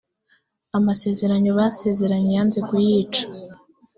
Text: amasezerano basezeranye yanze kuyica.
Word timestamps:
amasezerano 0.77 1.49
basezeranye 1.59 2.29
yanze 2.37 2.59
kuyica. 2.67 3.23